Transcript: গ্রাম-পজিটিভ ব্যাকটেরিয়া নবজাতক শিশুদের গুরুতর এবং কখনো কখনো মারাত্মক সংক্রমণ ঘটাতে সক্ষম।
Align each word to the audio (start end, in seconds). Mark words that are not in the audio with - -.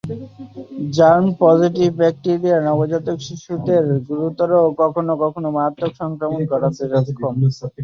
গ্রাম-পজিটিভ 0.89 1.89
ব্যাকটেরিয়া 1.99 2.57
নবজাতক 2.67 3.17
শিশুদের 3.27 3.83
গুরুতর 4.07 4.49
এবং 4.57 4.71
কখনো 4.81 5.13
কখনো 5.23 5.47
মারাত্মক 5.55 5.91
সংক্রমণ 6.01 6.41
ঘটাতে 6.51 6.83
সক্ষম। 7.05 7.33